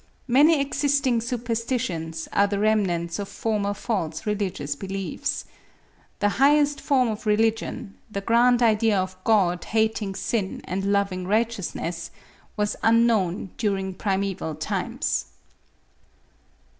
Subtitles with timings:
[0.27, 5.45] Many existing superstitions are the remnants of former false religious beliefs.
[6.17, 13.51] The highest form of religion—the grand idea of God hating sin and loving righteousness—was unknown
[13.59, 15.25] during primeval times.